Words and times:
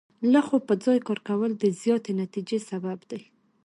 لږ 0.31 0.45
خو 0.49 0.57
په 0.67 0.73
ځای 0.83 0.99
کار 1.07 1.19
کول 1.27 1.51
د 1.57 1.63
زیاتې 1.81 2.11
نتیجې 2.21 2.59
سبب 2.69 2.99
دی. 3.09 3.21